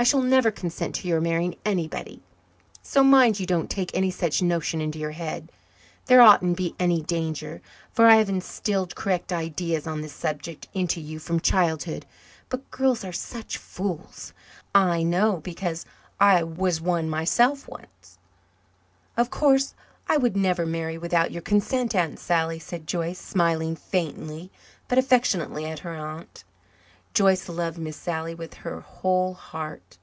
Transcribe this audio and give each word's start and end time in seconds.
I 0.00 0.04
shall 0.04 0.22
never 0.22 0.52
consent 0.52 0.94
to 0.94 1.08
your 1.08 1.20
marrying 1.20 1.56
anybody, 1.64 2.22
so 2.84 3.02
mind 3.02 3.40
you 3.40 3.46
don't 3.46 3.68
take 3.68 3.90
any 3.96 4.12
such 4.12 4.40
notion 4.40 4.80
into 4.80 4.96
your 4.96 5.10
head. 5.10 5.50
There 6.06 6.22
oughtn't 6.22 6.52
to 6.56 6.62
be 6.62 6.76
any 6.78 7.02
danger, 7.02 7.60
for 7.90 8.06
I 8.06 8.14
have 8.14 8.28
instilled 8.28 8.94
correct 8.94 9.32
ideas 9.32 9.88
on 9.88 10.00
this 10.00 10.12
subject 10.12 10.68
into 10.72 11.00
you 11.00 11.18
from 11.18 11.40
childhood. 11.40 12.06
But 12.48 12.70
girls 12.70 13.02
are 13.04 13.12
such 13.12 13.58
fools. 13.58 14.32
I 14.72 15.02
know, 15.02 15.38
because 15.38 15.84
I 16.20 16.44
was 16.44 16.80
one 16.80 17.10
myself 17.10 17.66
once." 17.66 18.18
"Of 19.16 19.30
course, 19.32 19.74
I 20.08 20.16
would 20.16 20.36
never 20.36 20.64
marry 20.64 20.96
without 20.96 21.32
your 21.32 21.42
consent, 21.42 21.96
Aunt 21.96 22.20
Sally," 22.20 22.60
said 22.60 22.86
Joyce, 22.86 23.18
smiling 23.18 23.74
faintly 23.74 24.52
but 24.86 24.96
affectionately 24.96 25.66
at 25.66 25.80
her 25.80 25.96
aunt. 25.96 26.44
Joyce 27.14 27.48
loved 27.48 27.78
Miss 27.78 27.96
Sally 27.96 28.34
with 28.34 28.52
her 28.54 28.80
whole 28.80 29.34
heart. 29.34 29.98